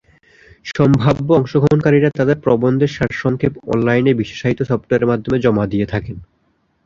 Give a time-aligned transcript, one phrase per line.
[0.71, 6.17] সম্ভাব্য অংশগ্রহণকারীরা তাদের প্রবন্ধের সারসংক্ষেপ অনলাইনে বিশেষায়িত সফটওয়্যারের মাধ্যমে জমা দিয়ে থাকেন।